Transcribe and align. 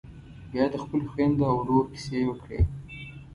بيا 0.51 0.63
یې 0.67 0.71
د 0.73 0.75
خپلو 0.83 1.05
خويندو 1.11 1.43
او 1.49 1.55
ورور 1.61 1.83
کيسې 1.91 2.19
وکړې. 2.25 2.59